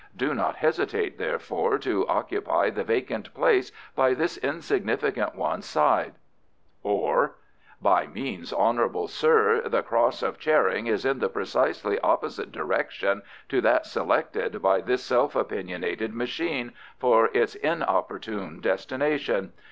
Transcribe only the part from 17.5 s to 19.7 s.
inopportune destination.